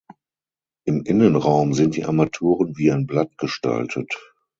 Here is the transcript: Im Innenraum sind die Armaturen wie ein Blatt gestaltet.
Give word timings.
Im 0.83 1.03
Innenraum 1.03 1.75
sind 1.75 1.95
die 1.95 2.05
Armaturen 2.05 2.75
wie 2.75 2.91
ein 2.91 3.05
Blatt 3.05 3.37
gestaltet. 3.37 4.17